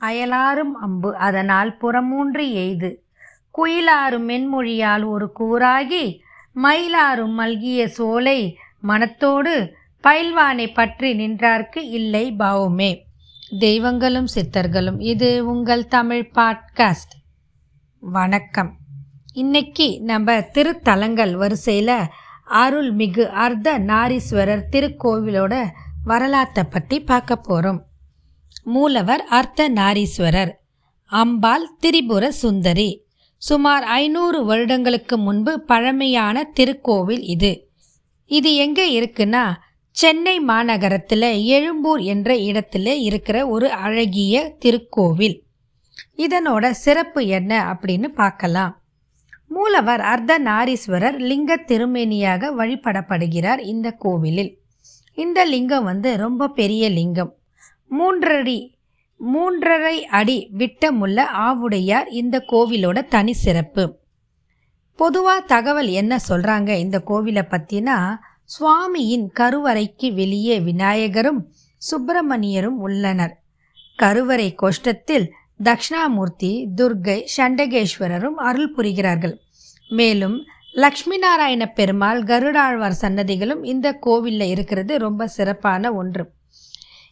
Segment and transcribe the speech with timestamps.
[0.00, 3.04] அயலாரும் அம்பு அதனால் புறமூன்று எய்து.
[3.58, 6.18] குயிலாரும் மென்மொழியால் ஒரு கூறாகி
[6.56, 9.74] மயிலாரும் மல்கிய சோலை மனத்தோடு
[10.04, 12.98] பயில்வானை பற்றி நின்றார்க்கு இல்லை பாவுமே.
[13.58, 17.14] தெய்வங்களும் சித்தர்களும் இது உங்கள் தமிழ் பாட்காஸ்ட்.
[18.00, 18.76] வணக்கம்.
[19.32, 21.96] இன்னைக்கு நம்ம திருத்தலங்கள் வரிசையில்
[22.46, 25.64] அருள்மிகு அர்த்த நாரீஸ்வரர் திருக்கோவிலோட
[26.04, 27.86] வரலாற்றை பற்றி பார்க்க போகிறோம்
[28.68, 30.50] மூலவர் அர்த்த நாரீஸ்வரர்
[31.04, 33.06] அம்பாள் திரிபுர சுந்தரி.
[33.36, 37.70] சுமார் ஐநூறு வருடங்களுக்கு முன்பு பழமையான திருக்கோவில் இது.
[38.26, 39.52] இது எங்கே இருக்குன்னா
[39.90, 45.40] சென்னை மாநகரத்தில் எழும்பூர் என்ற இடத்துல இருக்கிற ஒரு அழகிய திருக்கோவில்.
[46.16, 48.82] இதனோட சிறப்பு என்ன அப்படின்னு பார்க்கலாம்.
[49.48, 54.58] மூலவர் அர்த்த நாரீஸ்வரர் லிங்க திருமேனியாக வழிபடப்படுகிறார் இந்த கோவிலில்.
[55.14, 57.37] இந்த லிங்கம் வந்து ரொம்ப பெரிய லிங்கம்.
[57.88, 58.76] மூன்றடி
[59.34, 63.98] மூன்றரை அடி விட்டமுள்ள ஆவுடையார் இந்த கோவிலோட தனி சிறப்பு.
[64.96, 71.46] பொதுவாக தகவல் என்ன சொல்கிறாங்க இந்த கோவிலை பற்றினா சுவாமியின் கருவறைக்கு வெளியே விநாயகரும்
[71.90, 73.40] சுப்பிரமணியரும் உள்ளனர்.
[73.96, 75.30] கருவறை கோஷ்டத்தில்
[75.64, 79.34] தக்ஷணாமூர்த்தி துர்கை சண்டகேஸ்வரரும் அருள் புரிகிறார்கள்.
[79.88, 86.36] மேலும் லக்ஷ்மி நாராயண பெருமாள் கருடாழ்வார் சன்னதிகளும் இந்த கோவிலில் இருக்கிறது ரொம்ப சிறப்பான ஒன்று.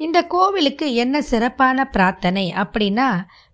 [0.00, 3.08] இந்த கோவிலுக்கு என்ன சிறப்பான பிரார்த்தனை அப்படின்னா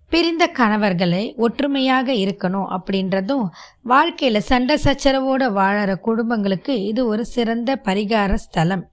[0.09, 3.47] பிரிந்த கணவர்களை ஒற்றுமையாக இருக்கணும் அப்படின்றதும்
[3.83, 8.85] வாழ்க்கையில் சண்டை சச்சரவோடு வாழற குடும்பங்களுக்கு இது ஒரு சிறந்த பரிகார ஸ்தலம்.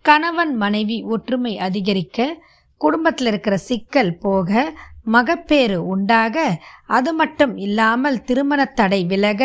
[0.00, 2.36] கணவன் மனைவி ஒற்றுமை அதிகரிக்க
[2.80, 4.72] குடும்பத்தில் இருக்கிற சிக்கல் போக
[5.12, 9.42] மகப்பேறு உண்டாக அது மட்டும் இல்லாமல் திருமண தடை விலக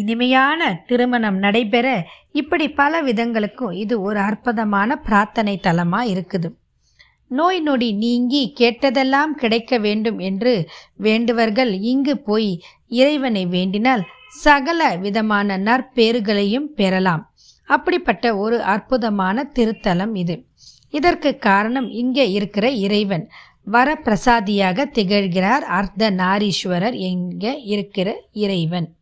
[0.00, 1.88] இனிமையான திருமணம் நடைபெற
[2.32, 6.48] இப்படி பல விதங்களுக்கும் இது ஒரு அற்புதமான பிரார்த்தனை தலமாக இருக்குது.
[7.30, 14.04] நோய் நொடி நீங்கி கேட்டதெல்லாம் கிடைக்க வேண்டும் என்று வேண்டுவர்கள் இங்கு போய் இறைவனை வேண்டினால்
[14.44, 17.22] சகல விதமான நற்பேறுகளையும் பெறலாம்.
[17.68, 20.36] அப்படிப்பட்ட ஒரு அற்புதமான திருத்தலம் இது.
[20.90, 23.24] இதற்கு காரணம் இங்கே இருக்கிற இறைவன்.
[23.66, 28.97] வரப்பிரசாதியாக திகழ்கிறார் அர்த்த நாரீஸ்வரர் எங்கே இருக்கிற இறைவன்.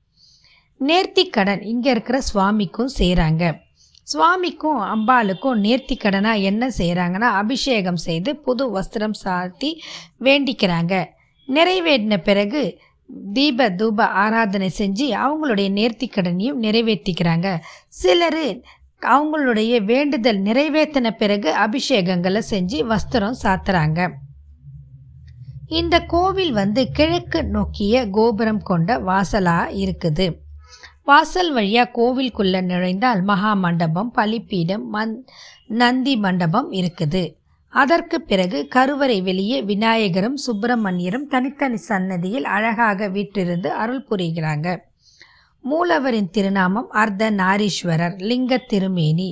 [0.81, 3.65] நேர்த்தி கடன் இங்கே இருக்கிற சுவாமிக்கும் செய்கிறாங்க
[4.03, 9.71] சுவாமிக்கும் அம்பாளுக்கும் நேர்த்தி கடனாக என்ன செய்கிறாங்கன்னா அபிஷேகம் செய்து புது வஸ்திரம் சாத்தி
[10.21, 11.05] வேண்டிக்கிறாங்க.
[11.49, 12.79] நிறைவேறின பிறகு
[13.33, 17.59] தீப தூப ஆராதனை செஞ்சு அவங்களுடைய நேர்த்தி கடனையும் நிறைவேற்றிக்கிறாங்க.
[17.89, 18.63] சிலர்
[19.03, 24.11] அவங்களுடைய வேண்டுதல் நிறைவேற்றின பிறகு அபிஷேகங்களை செஞ்சு வஸ்திரம் சாத்துறாங்க.
[25.69, 30.27] இந்த கோவில் வந்து கிழக்கு நோக்கிய கோபுரம் கொண்ட வாசலாக இருக்குது.
[31.09, 35.13] வாசல் வழியாக கோவிலுக்குள்ளே நுழைந்தால் மகா மண்டபம் பலிப்பீடம் மந்
[35.81, 37.23] நந்தி மண்டபம் இருக்குது.
[37.73, 44.67] அதற்கு பிறகு கருவறை வெளியே விநாயகரும் சுப்பிரமணியரும் தனித்தனி சன்னதியில் அழகாக வீற்றிருந்து அருள் புரிகிறாங்க.
[45.65, 49.31] மூலவரின் திருநாமம் அர்த்த நாரீஸ்வரர் லிங்க திருமேனி.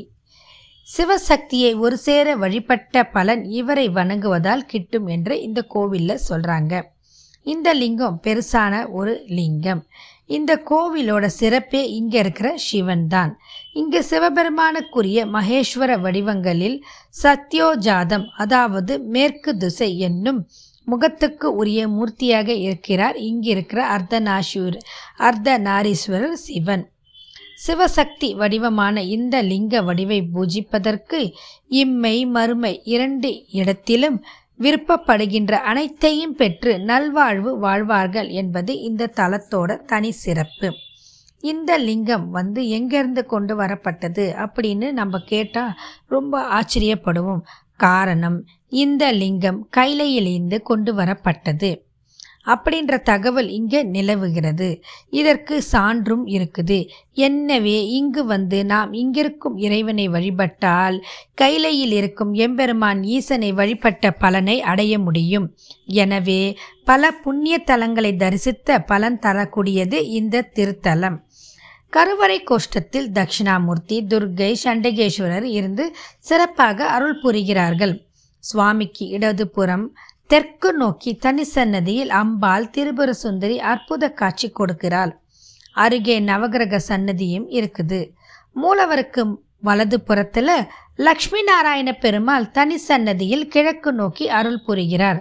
[0.88, 6.74] சிவசக்தியை ஒரு சேர வழிபட்ட பலன் இவரை வணங்குவதால் கிட்டும் என்று இந்த கோவிலில் சொல்கிறாங்க
[7.46, 9.80] இந்த லிங்கம் பெருசான ஒரு லிங்கம்.
[10.30, 13.32] இந்த கோவிலோட சிறப்பே இங்கே இருக்கிற சிவன் தான்
[13.72, 16.78] இங்கே சிவபெருமானுக்குரிய மகேஸ்வர வடிவங்களில்
[17.22, 20.40] சத்யோஜாதம் அதாவது மேற்கு திசை என்னும்
[20.86, 23.16] முகத்துக்கு உரிய மூர்த்தியாக இருக்கிறார்.
[23.28, 24.76] இங்கிருக்கிற அர்த்தநாசூர்
[25.18, 26.84] அர்த்தநாரீஸ்வரர் சிவன்.
[27.66, 31.20] சிவசக்தி வடிவமான இந்த லிங்க வடிவை பூஜிப்பதற்கு
[31.82, 34.18] இம்மை மறுமை இரண்டு இடத்திலும்
[34.59, 40.72] விருப்பப்படுகின்ற அனைத்தையும் பெற்று நல்வாழ்வு வாழ்வார்கள் என்பது இந்த தலத்தோட தனி சிறப்பு.
[41.41, 45.75] இந்த லிங்கம் வந்து எங்கேருந்து கொண்டு வரப்பட்டது அப்படின்னு நம்ம கேட்டால்
[46.06, 47.42] ரொம்ப ஆச்சரியப்படுவோம்.
[47.76, 51.71] காரணம் இந்த லிங்கம் கைலையிலிருந்து கொண்டு வரப்பட்டது.
[52.47, 54.69] அப்படின்ற தகவல் இங்கே நிலவுகிறது.
[55.21, 56.78] இதற்கு சான்றும் இருக்குது.
[57.27, 60.97] என்னவே இங்கு வந்து நாம் இங்கிருக்கும் இறைவனை வழிபட்டால்
[61.43, 65.47] கைலையில் இருக்கும் எம்பெருமான் ஈசனை வழிபட்ட பலனை அடைய முடியும்.
[66.03, 66.42] எனவே
[66.84, 71.18] பல புண்ணிய தலங்களை தரிசித்த பலன் தரக்கூடியது இந்த திருத்தலம்.
[71.92, 75.84] கருவறை கோஷ்டத்தில் தட்சிணாமூர்த்தி துர்கை சண்டகேஸ்வரர் இருந்து
[76.18, 77.95] சிறப்பாக அருள் புரிகிறார்கள்.
[78.45, 79.84] சுவாமிக்கு இடதுபுறம்
[80.30, 85.12] தெற்கு நோக்கி தனி சன்னதியில் அம்பாள் திரிபுர சுந்தரி அற்புத காட்சி கொடுக்கிறாள்.
[85.74, 88.00] அருகே நவகிரக சன்னதியும் இருக்குது.
[88.62, 89.22] மூலவருக்கு
[89.60, 90.56] வலது புறத்தில்
[90.97, 95.21] லக்ஷ்மி நாராயண பெருமாள் தனி சன்னதியில் கிழக்கு நோக்கி அருள் புரிகிறார்.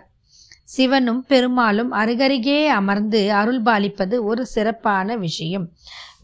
[0.64, 5.66] சிவனும் பெருமாளும் அருகருகே அமர்ந்து அருள்பாலிப்பது ஒரு சிறப்பான விஷயம்.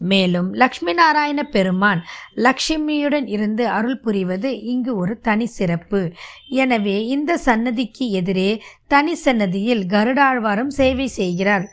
[0.00, 2.00] மேலும் லக்ஷ்மி நாராயண பெருமான்
[2.46, 6.12] லக்ஷ்மியுடன் இருந்து அருள் புரிவது இங்கு ஒரு தனி சிறப்பு.
[6.48, 8.50] எனவே இந்த சன்னதிக்கு எதிரே
[8.86, 11.66] தனி சன்னதியில் கருடாழ்வாரும் சேவை செய்கிறார்.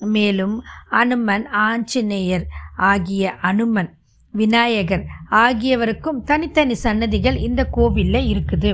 [0.00, 0.56] மேலும்
[0.88, 2.46] அனுமன் ஆஞ்சநேயர்
[2.76, 3.90] ஆகிய அனுமன்
[4.34, 8.72] விநாயகர் ஆகியவருக்கும் தனித்தனி சன்னதிகள் இந்த கோவிலில் இருக்குது.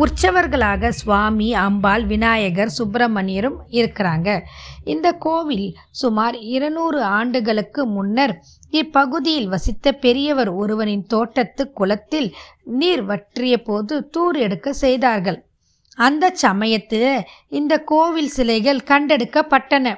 [0.00, 4.42] உற்சவர்களாக சுவாமி அம்பாள் விநாயகர் சுப்பிரமணியரும் இருக்கிறாங்க.
[4.84, 12.34] இந்த கோவில் சுமார் இருநூறு ஆண்டுகளுக்கு முன்னர் இப்பகுதியில் வசித்த பெரியவர் ஒருவனின் தோட்டத்து குளத்தில்
[12.64, 15.44] நீர் வற்றிய போது தூர் எடுக்க செய்தார்கள்.
[15.94, 19.94] அந்த சமயத்தில் இந்த கோவில் சிலைகள் கண்டெடுக்கப்பட்டன.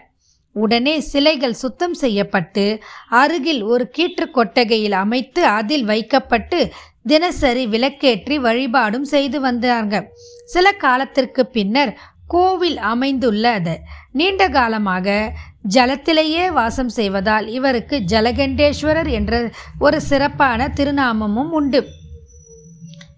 [0.52, 6.72] உடனே சிலைகள் சுத்தம் செய்யப்பட்டு அருகில் ஒரு கீற்று கொட்டகையில் அமைத்து அதில் வைக்கப்பட்டு
[7.06, 10.08] தினசரி விளக்கேற்றி வழிபாடும் செய்து வந்தாங்க.
[10.44, 13.78] சில காலத்திற்கு பின்னர் கோவில் அமைந்துள்ளது.
[14.12, 15.32] நீண்ட காலமாக
[15.74, 21.84] ஜலத்திலேயே வாசம் செய்வதால் இவருக்கு ஜலகண்டேஸ்வரர் என்ற ஒரு சிறப்பான திருநாமமும் உண்டு.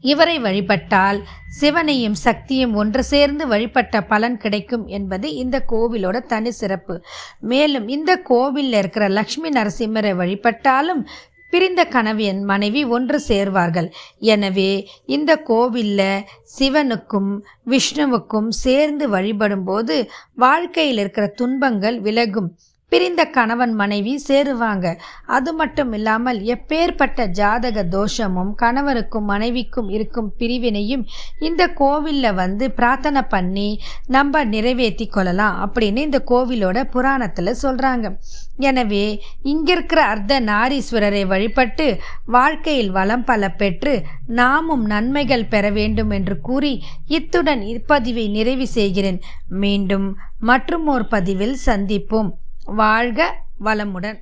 [0.05, 1.19] இவரை வழிபட்டால்
[1.61, 7.02] சிவனையும் சக்தியும் ஒன்று சேர்ந்து வழிபட்ட பலன் கிடைக்கும் என்பது இந்த கோவிலோட தனி சிறப்பு.
[7.41, 11.02] மேலும் இந்த கோவிலில் இருக்கிற லக்ஷ்மி நரசிம்மரை வழிபட்டாலும்
[11.52, 13.88] பிரிந்த கணவன் மனைவி ஒன்று சேர்வார்கள்.
[14.19, 14.73] எனவே
[15.06, 16.25] இந்த கோவிலில்
[16.58, 17.31] சிவனுக்கும்
[17.70, 19.97] விஷ்ணுவுக்கும் சேர்ந்து வழிபடும்போது
[20.35, 22.50] வாழ்க்கையில் இருக்கிற துன்பங்கள் விலகும்.
[22.92, 24.87] பிரிந்த கணவன் மனைவி சேருவாங்க.
[25.37, 31.04] அது மட்டும் இல்லாமல் எப்பேற்பட்ட ஜாதக தோஷமும் கணவருக்கும் மனைவிக்கும் இருக்கும் பிரிவினையும்
[31.48, 33.69] இந்த கோவிலில் வந்து பிரார்த்தனை பண்ணி
[34.16, 38.08] நம்ம நிறைவேற்றி கொள்ளலாம் அப்படின்னு இந்த கோவிலோட புராணத்தில் சொல்கிறாங்க
[38.69, 39.04] எனவே
[39.52, 41.87] இங்கே இருக்கிற அர்த்த நாரீஸ்வரரை வழிபட்டு
[42.37, 43.94] வாழ்க்கையில் வளம் பல பெற்று
[44.40, 46.75] நாமும் நன்மைகள் பெற வேண்டும் என்று கூறி
[47.19, 49.20] இத்துடன் இப்பதிவை நிறைவு செய்கிறேன்.
[49.64, 50.06] மீண்டும்
[50.50, 52.31] மற்றும் ஒரு பதிவில் சந்திப்போம்.
[52.75, 54.19] வாழ்க வளமுடன்.